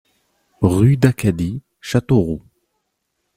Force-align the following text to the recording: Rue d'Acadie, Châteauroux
Rue 0.63 0.97
d'Acadie, 0.97 1.61
Châteauroux 1.79 2.41